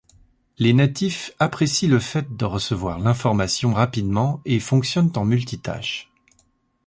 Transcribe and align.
Les 0.57 0.73
natifs 0.73 1.31
apprécient 1.37 1.87
le 1.87 1.99
fait 1.99 2.35
de 2.35 2.43
recevoir 2.45 2.97
l’information 2.97 3.71
rapidement 3.71 4.41
et 4.45 4.59
fonctionnent 4.59 5.11
en 5.15 5.25
multitâche. 5.25 6.09